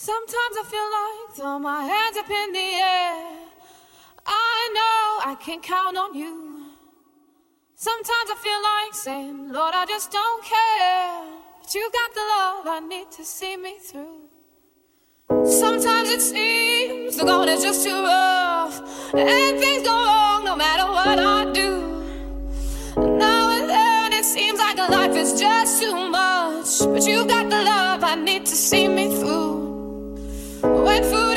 [0.00, 3.34] Sometimes I feel like throw my hands up in the air.
[4.24, 6.66] I know I can count on you.
[7.74, 11.24] Sometimes I feel like saying, Lord, I just don't care.
[11.60, 14.28] But you got the love I need to see me through.
[15.44, 18.80] Sometimes it seems the going is just too rough,
[19.14, 21.70] and things go wrong no matter what I do.
[23.18, 27.64] Now and then it seems like life is just too much, but you got the
[27.64, 29.67] love I need to see me through.
[30.88, 31.27] when food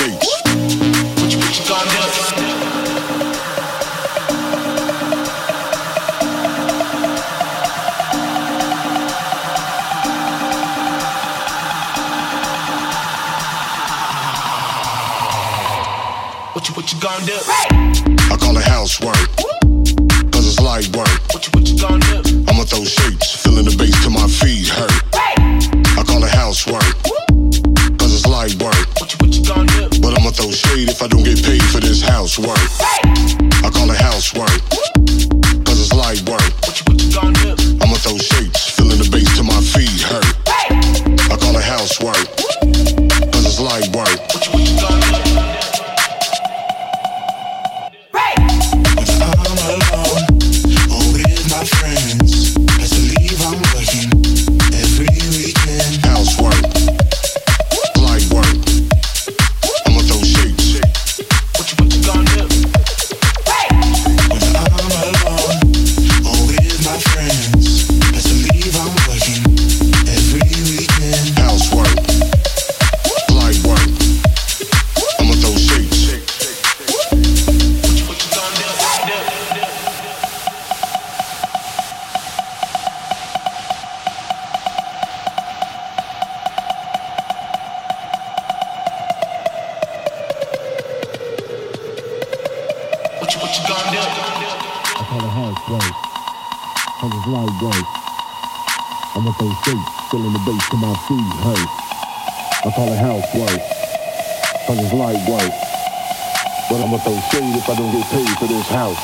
[0.00, 0.39] face.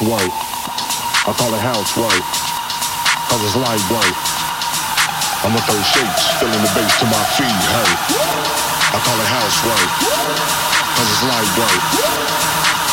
[0.03, 0.33] white.
[1.25, 2.27] I call it house white.
[3.29, 4.17] Cause it's light white.
[5.45, 7.93] I'ma throw shapes, filling the base to my feet, hey.
[8.93, 9.93] I call it house white.
[10.97, 11.85] Cause it's light white.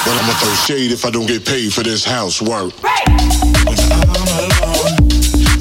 [0.06, 2.72] But I'ma throw shade if I don't get paid for this house work.
[2.82, 3.08] Right.
[3.68, 4.96] When I'm alone,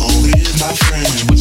[0.00, 1.31] only if my friends.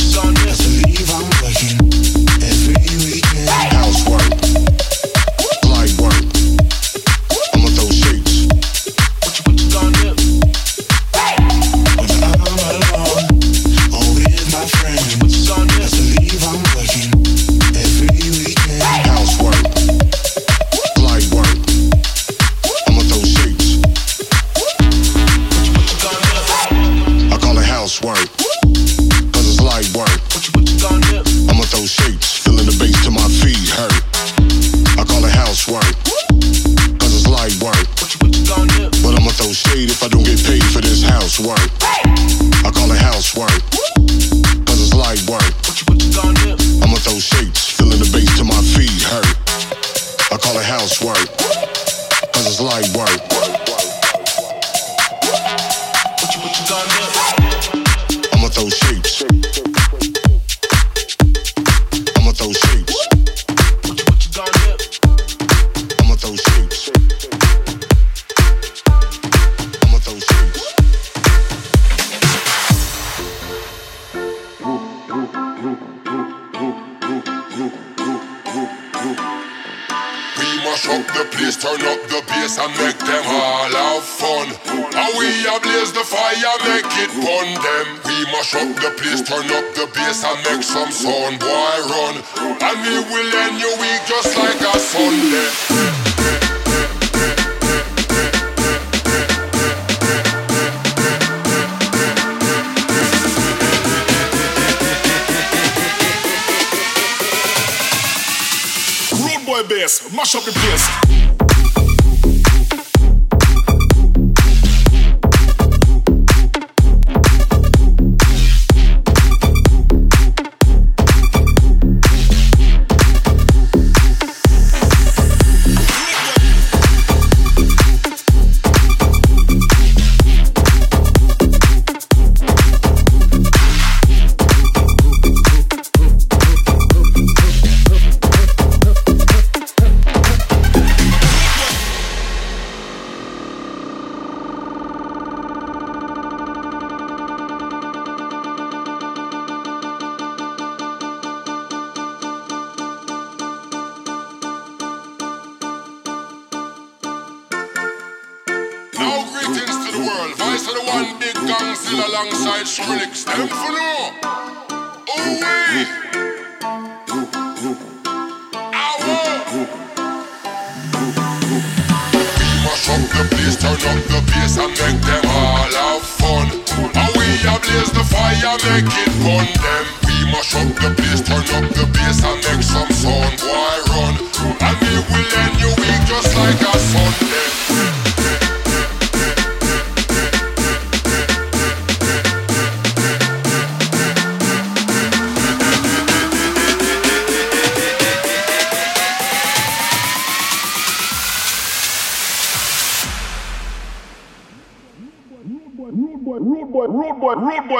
[110.14, 111.21] mash up the place.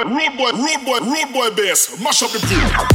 [0.04, 2.00] boy, road boy, road boy, road boy bass.
[2.02, 2.91] Mash up the beat.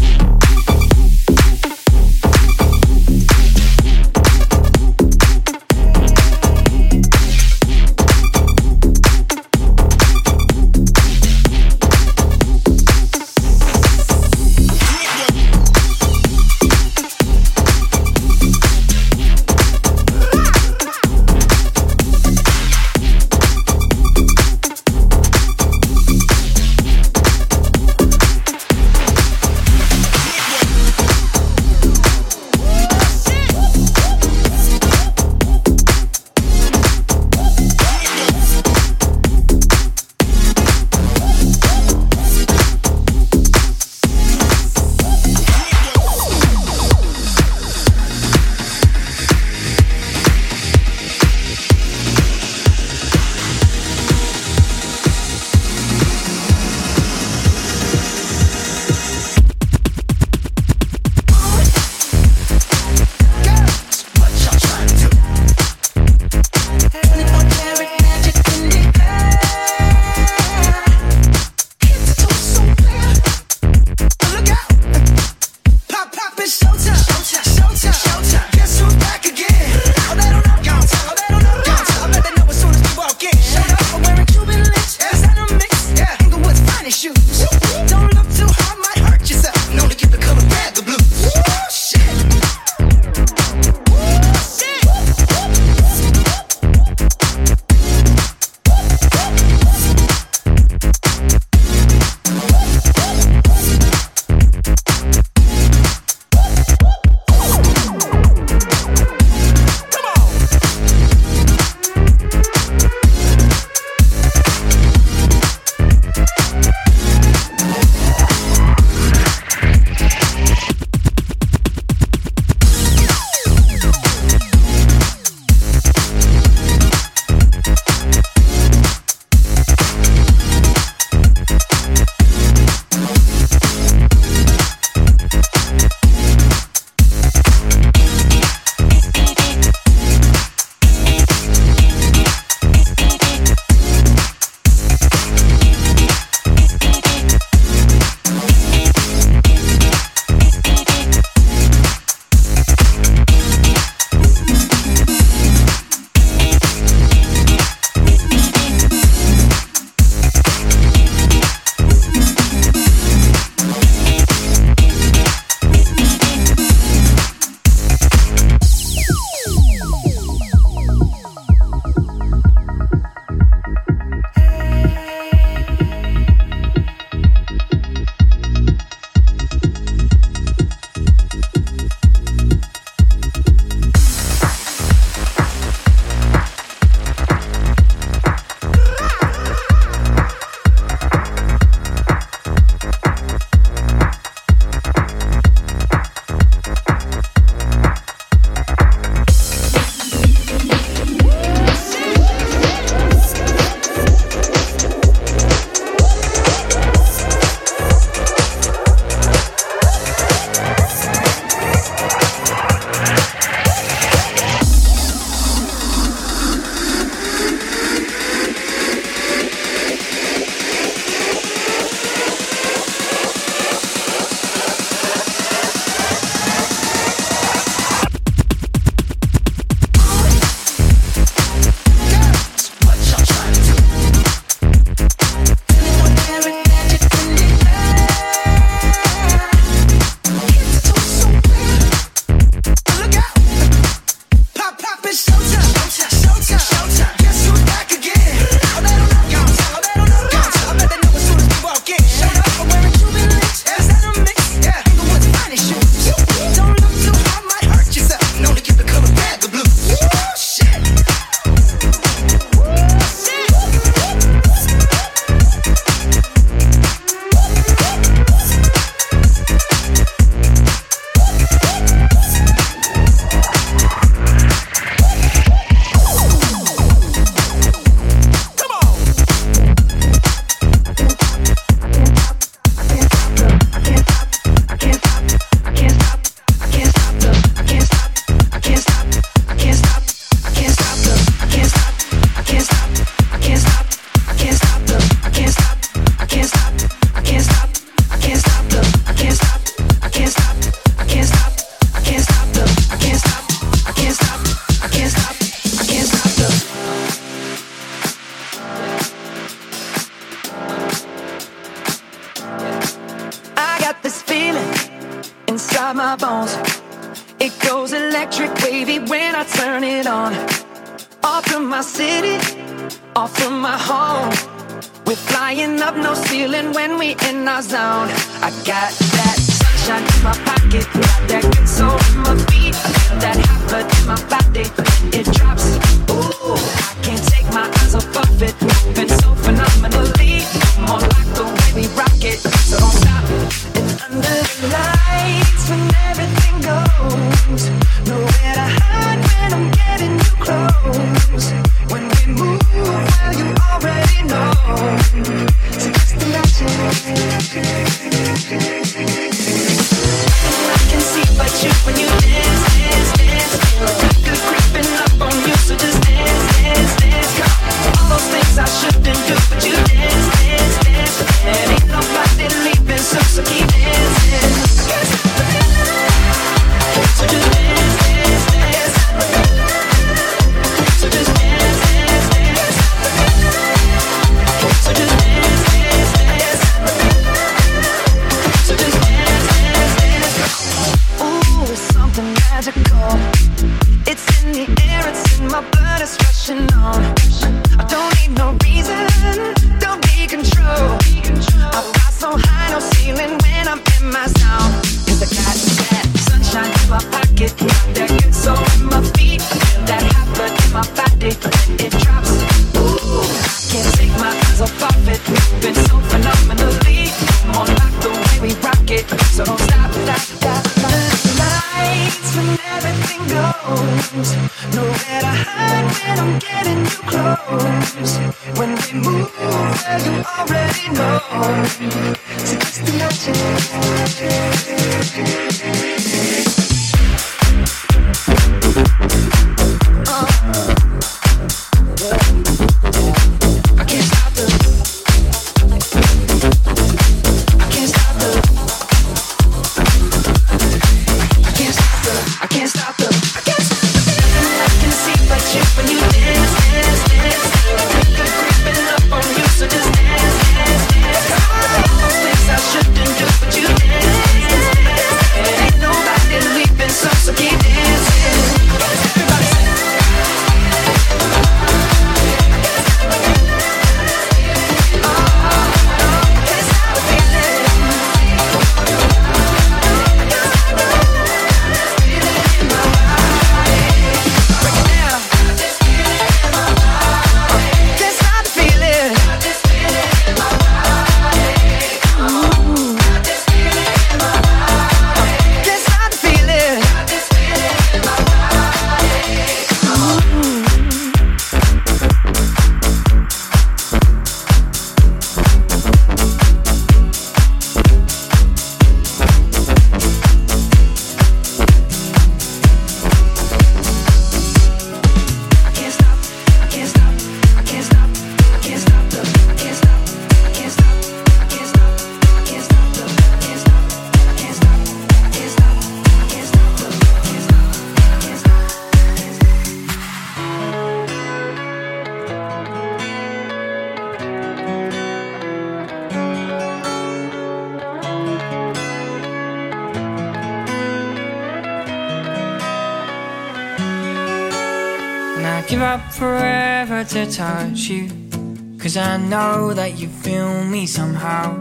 [549.30, 551.54] know that you feel me somehow.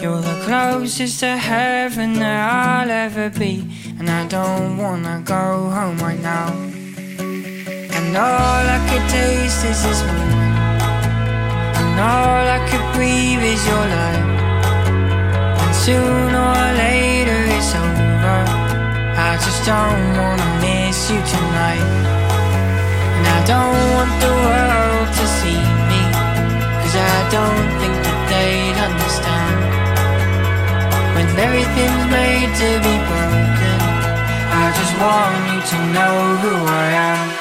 [0.00, 5.98] You're the closest to heaven that I'll ever be, and I don't wanna go home
[5.98, 6.48] right now.
[7.96, 10.56] And all I could taste is this moment,
[11.80, 14.28] and all I could breathe is your life.
[15.62, 18.40] And sooner or later it's over.
[19.30, 21.88] I just don't wanna miss you tonight,
[23.16, 24.63] and I don't want the world.
[32.54, 33.78] to be broken.
[34.62, 37.33] I just want you to know who I am.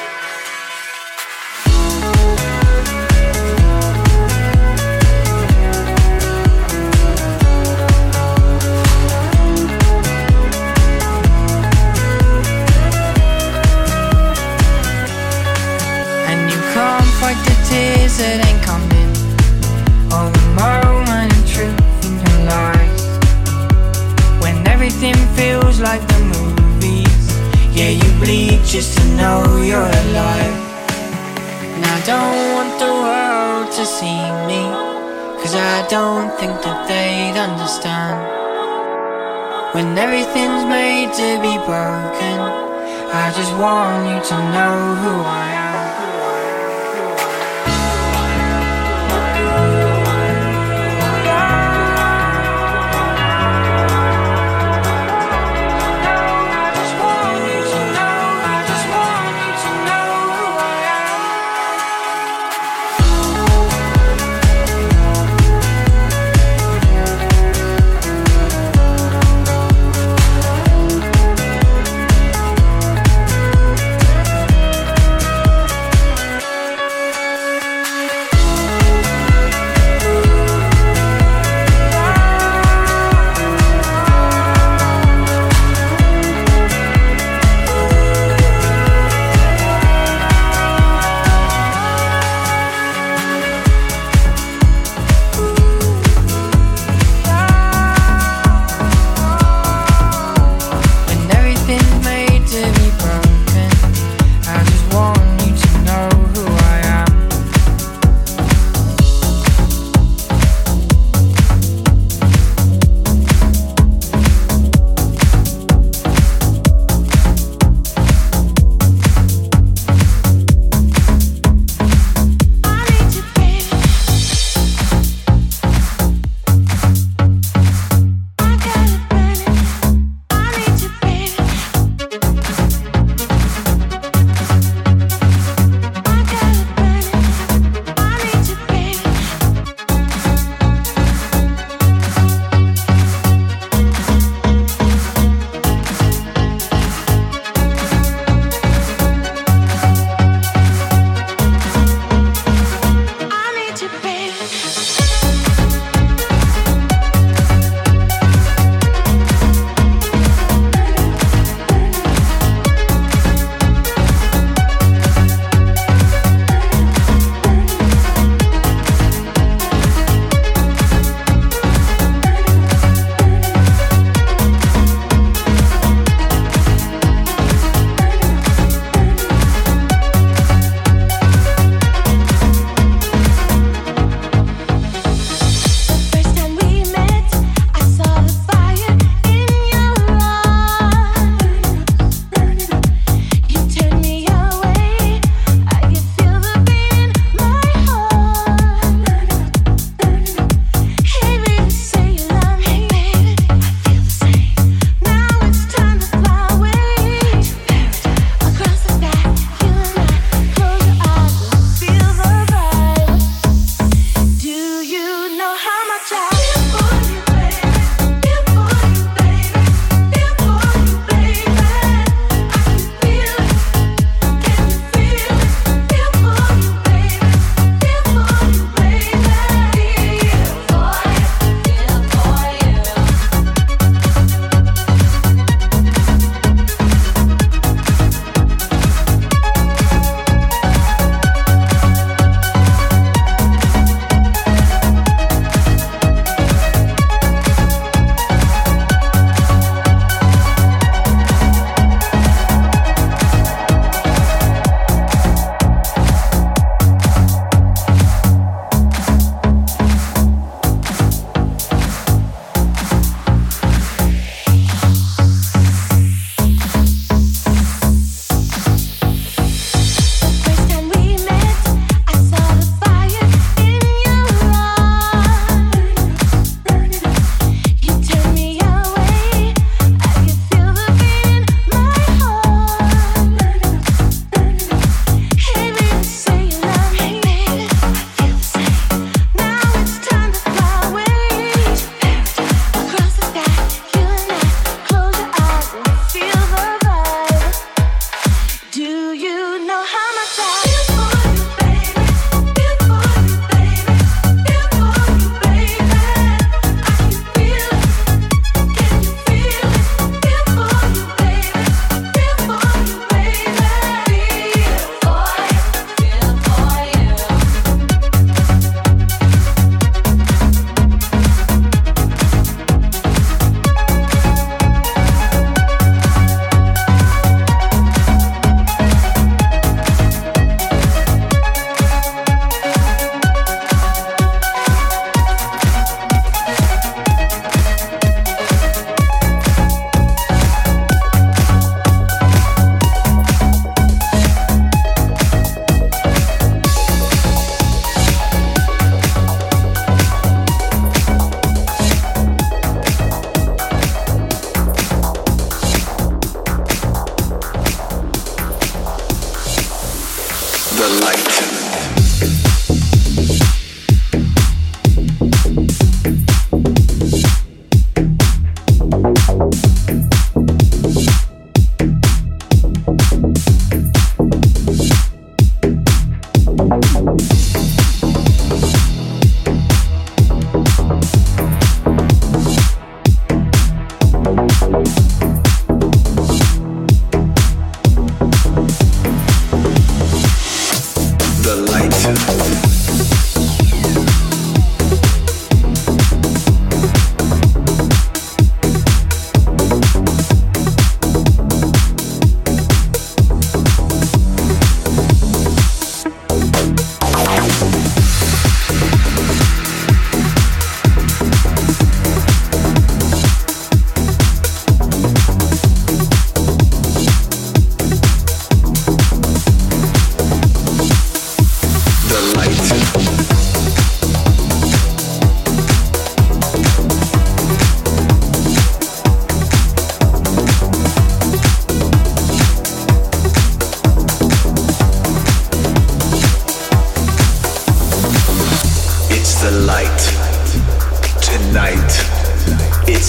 [25.84, 27.26] like the movies.
[27.76, 30.58] Yeah, you bleed just to know you're alive.
[31.76, 34.63] And I don't want the world to see me,
[35.41, 38.17] cause I don't think that they'd understand.
[39.76, 42.38] When everything's made to be broken,
[43.22, 45.62] I just want you to know who I am.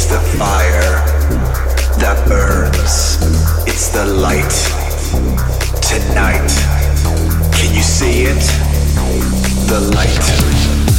[0.05, 1.01] It's the fire
[1.99, 3.17] that burns.
[3.67, 4.53] It's the light
[5.81, 6.47] tonight.
[7.55, 8.45] Can you see it?
[9.67, 10.94] The light.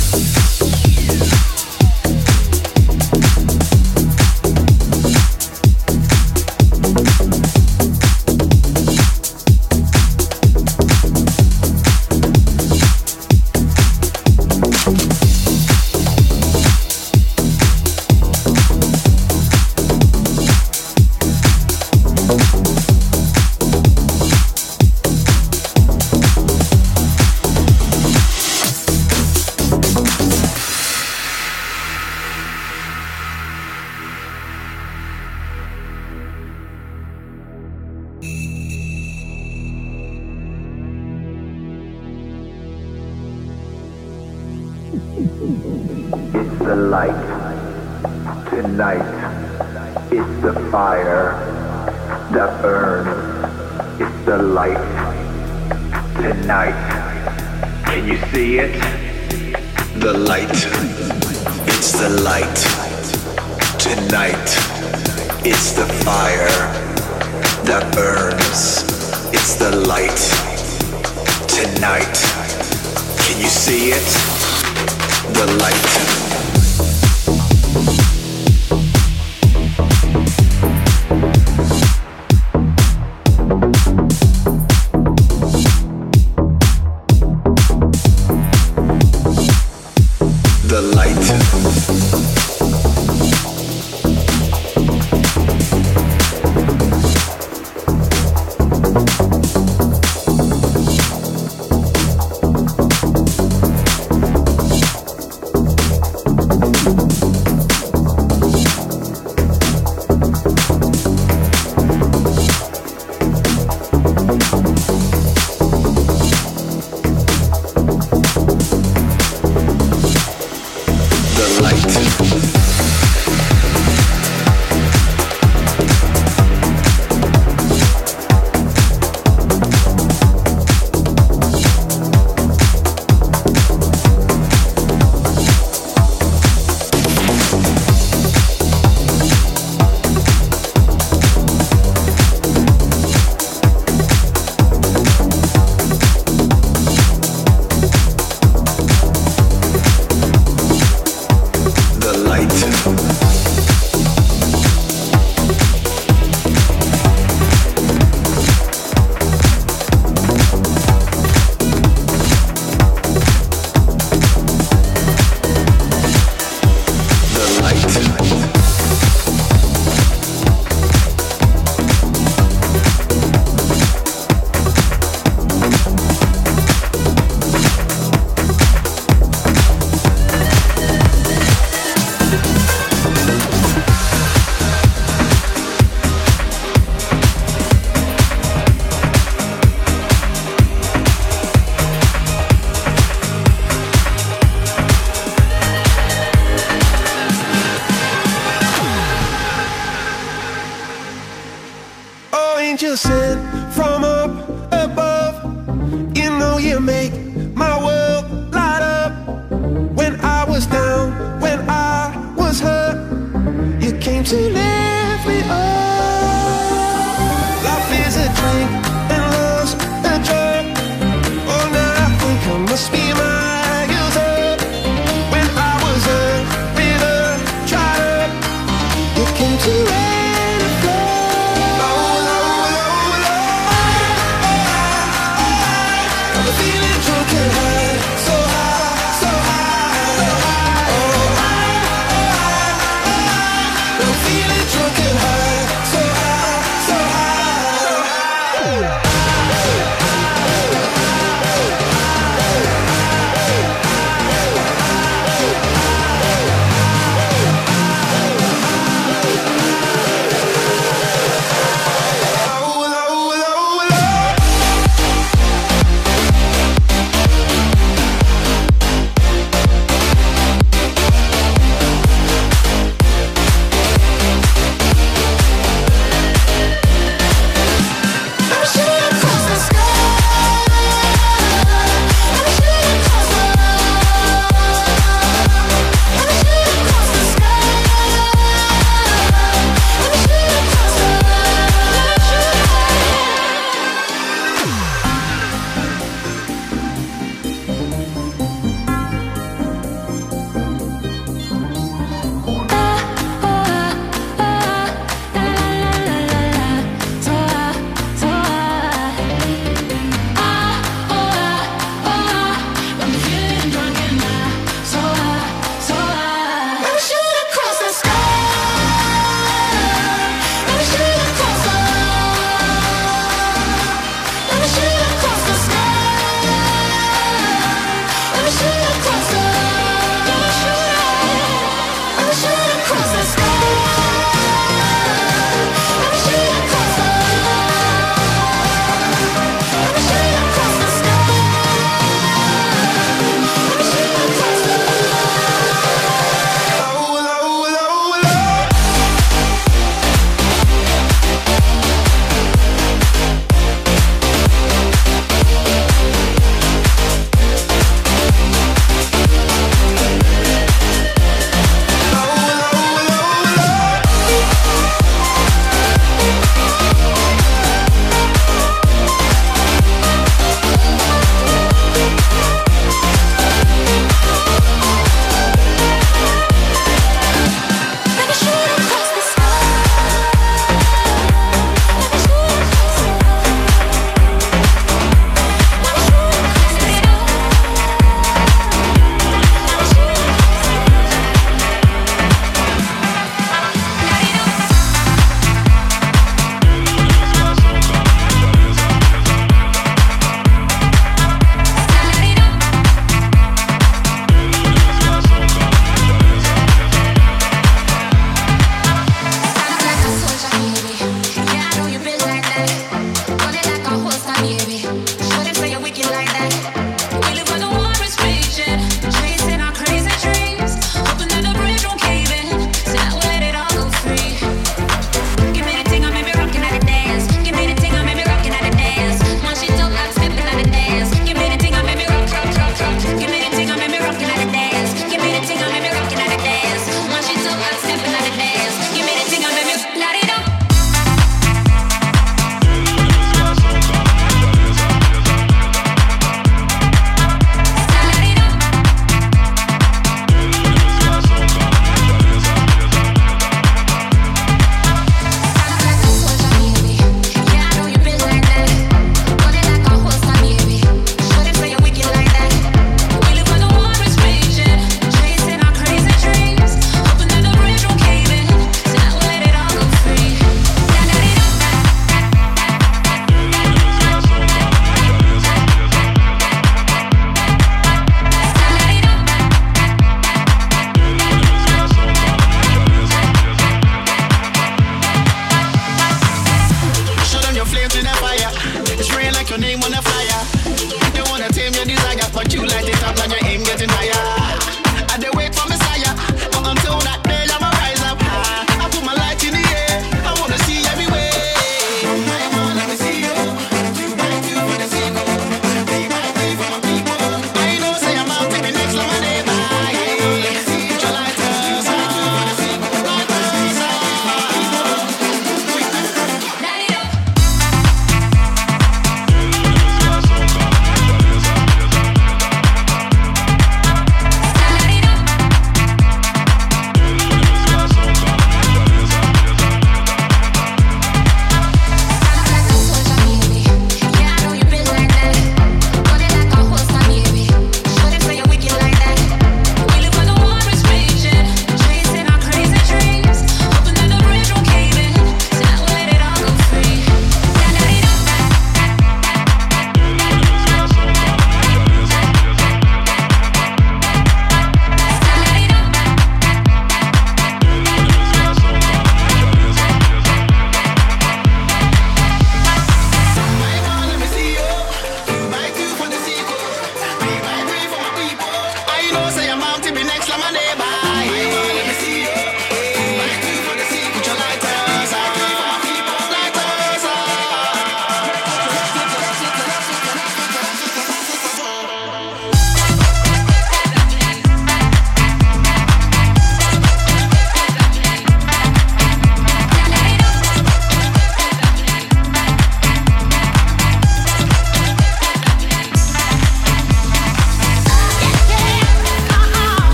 [218.45, 218.94] Is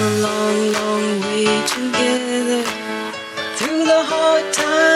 [0.00, 2.62] a long, long way together
[3.56, 4.87] through the hard times.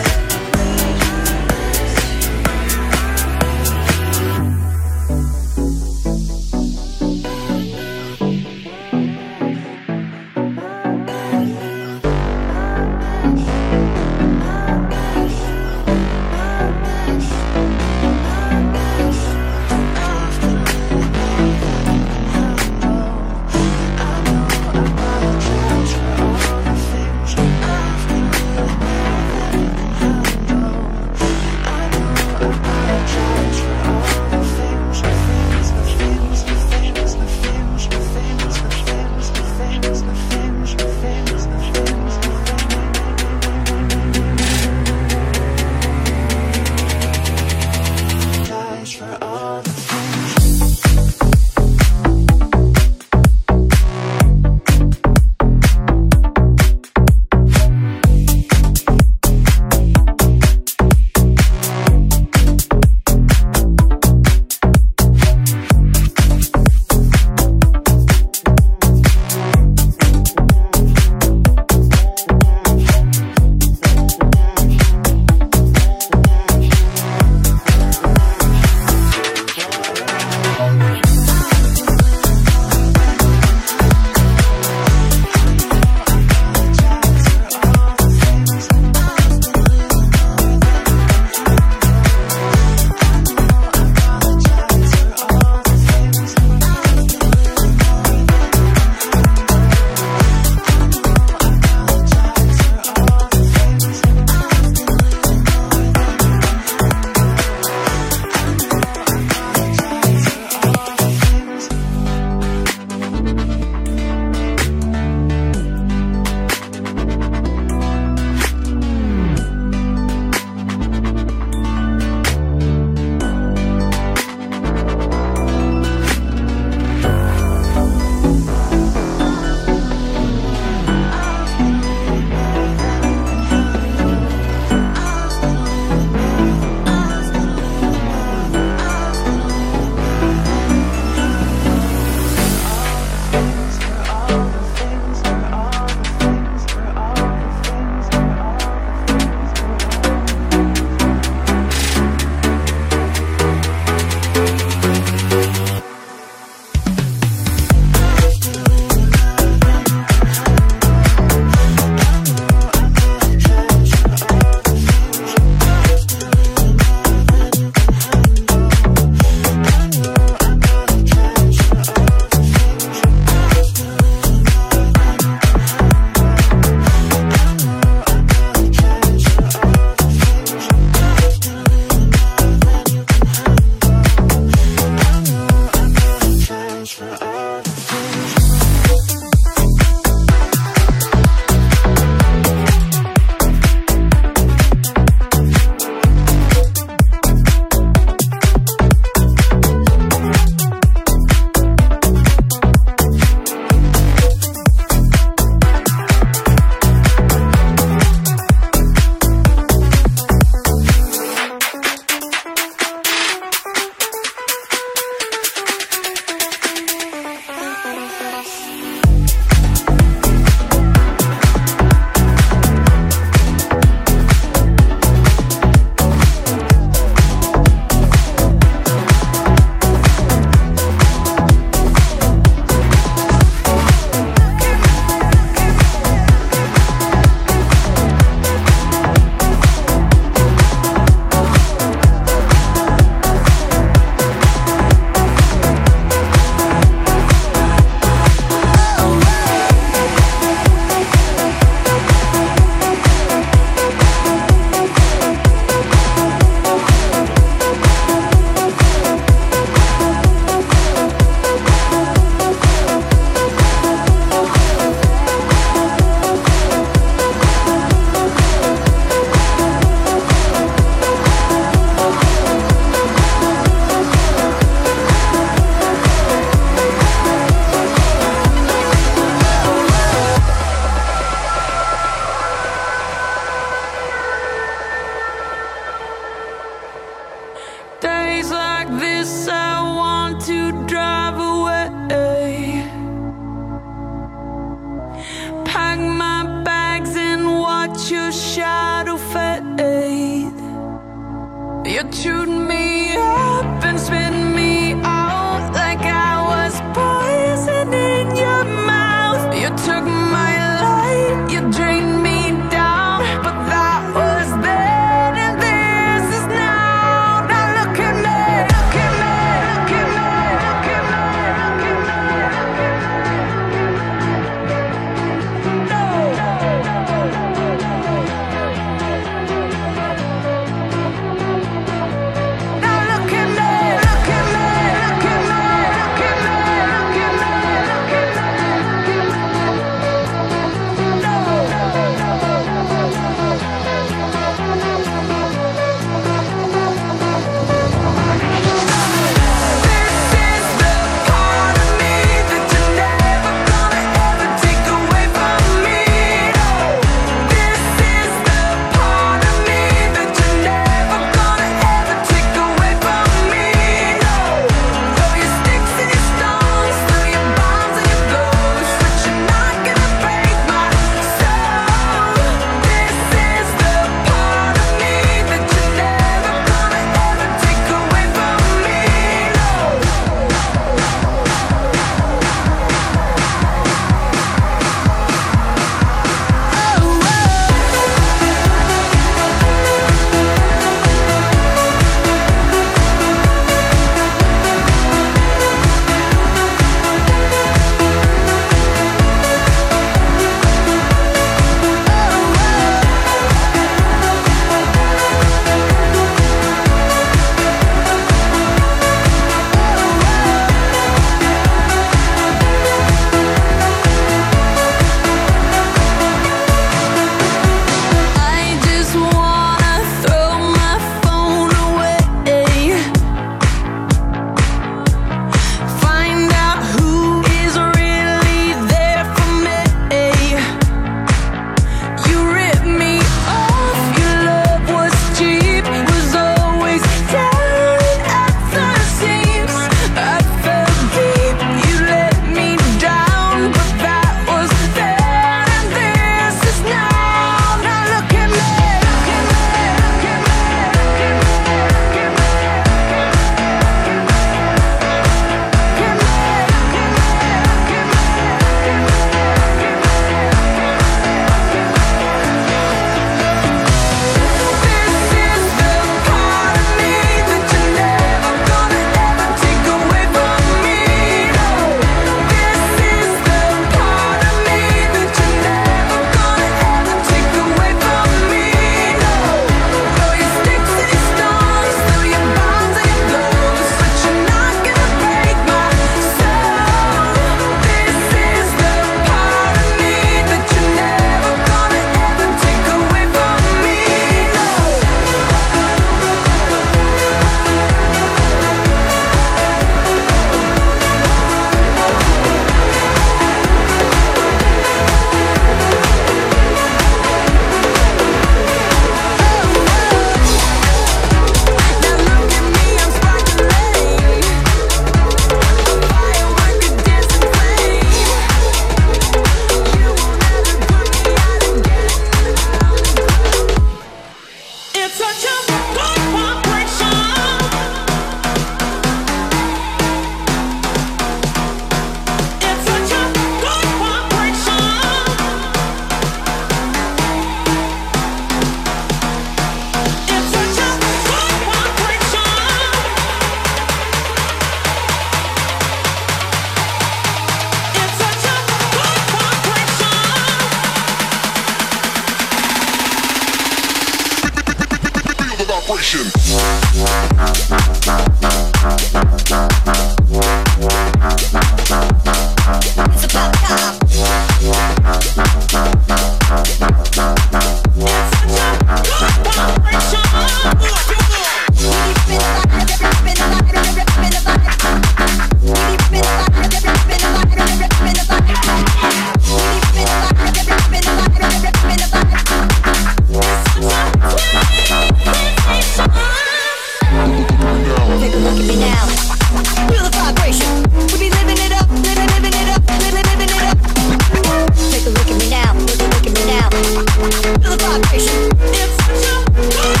[598.12, 600.00] It's such a good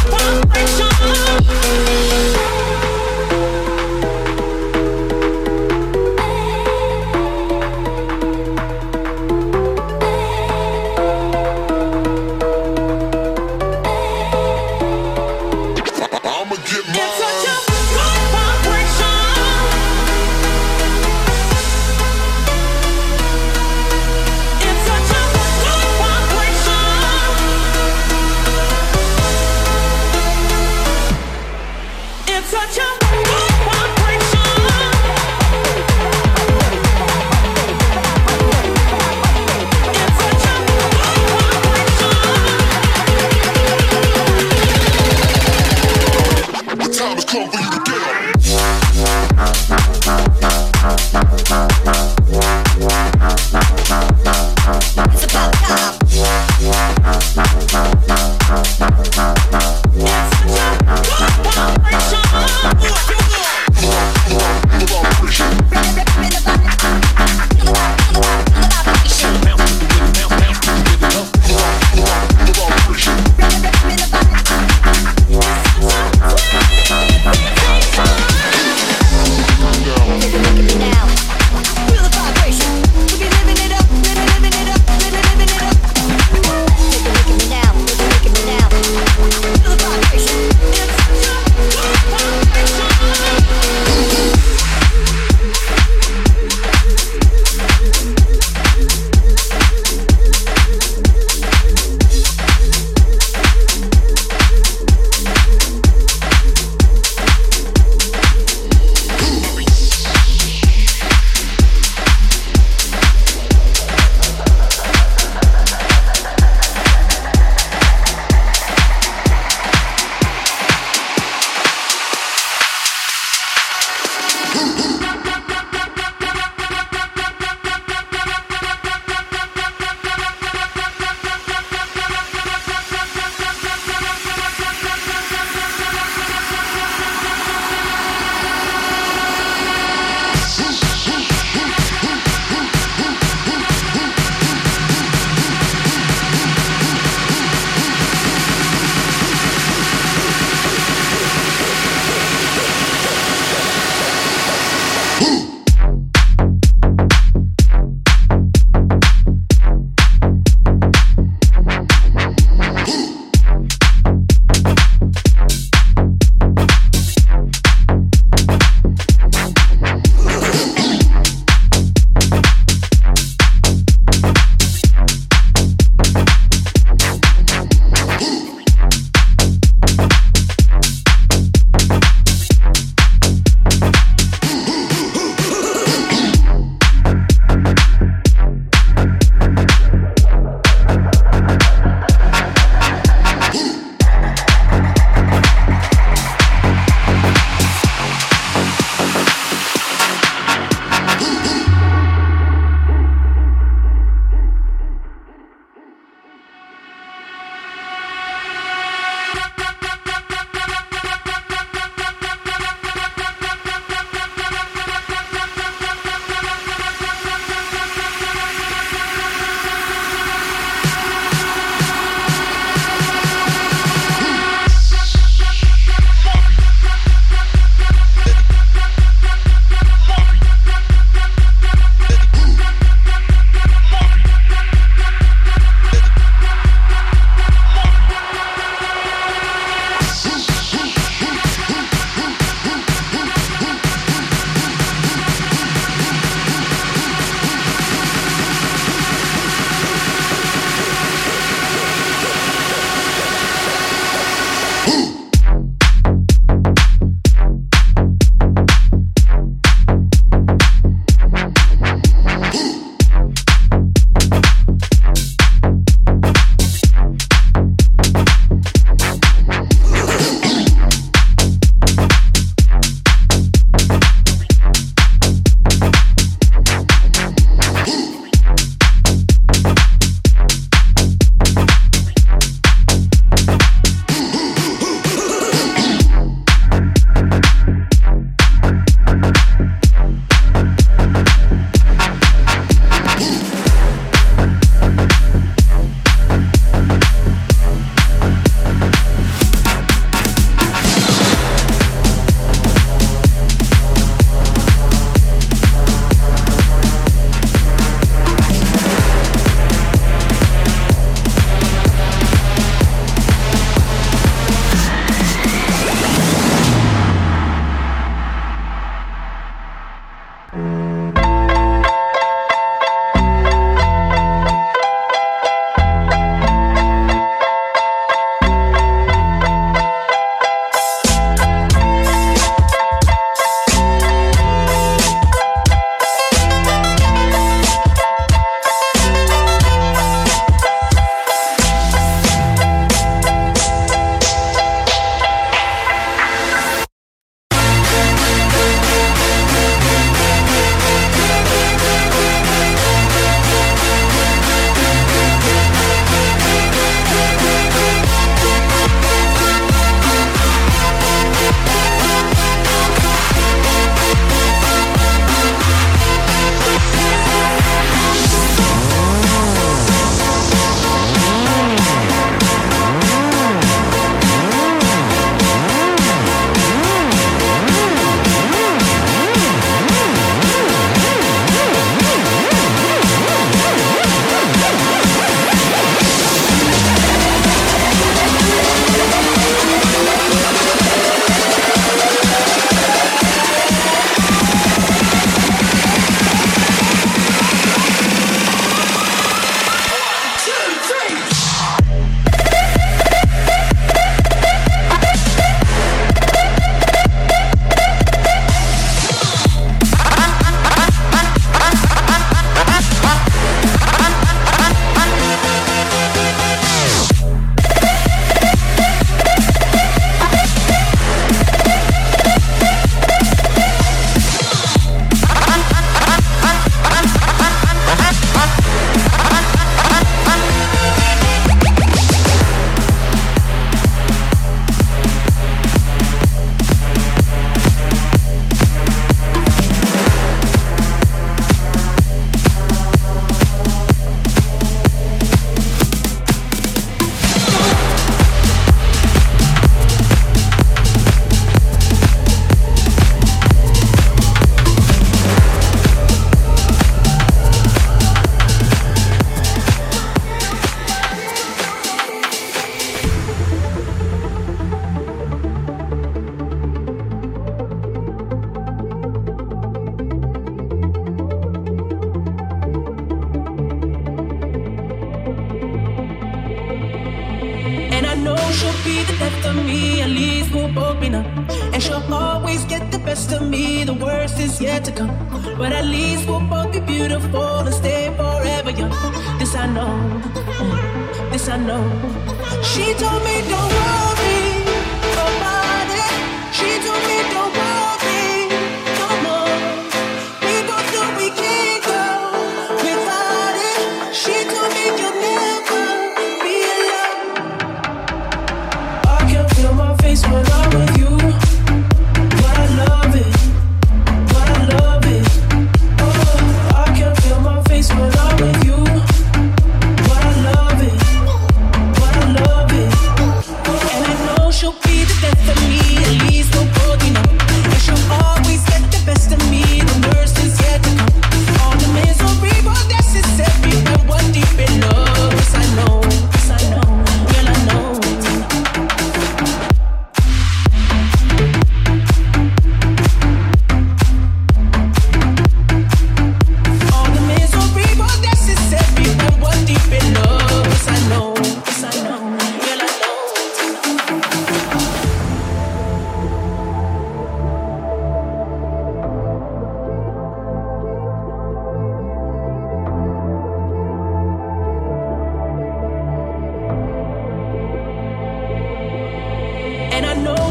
[0.50, 2.39] vibration.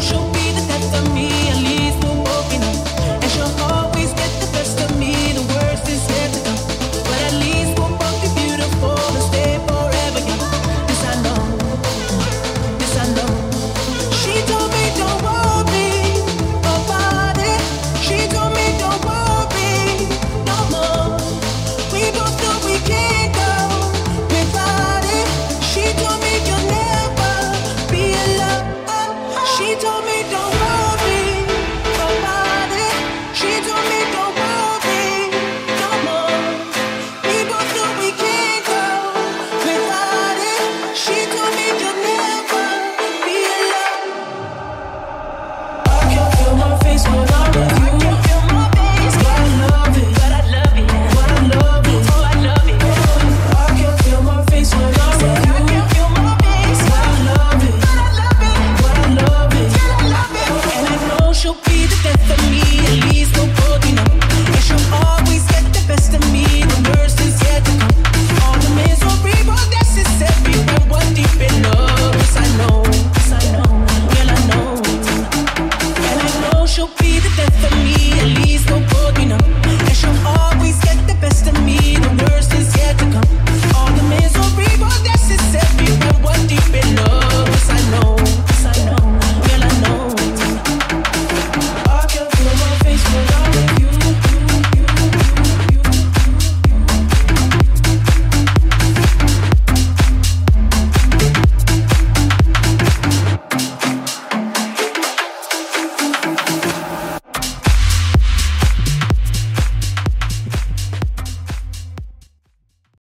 [0.02, 0.39] And